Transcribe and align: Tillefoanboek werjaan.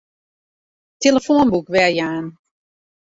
Tillefoanboek 0.99 1.67
werjaan. 1.73 2.25